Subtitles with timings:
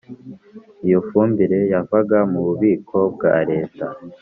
[0.87, 3.85] Iyo fumbire yavaga mu bubiko bwa reta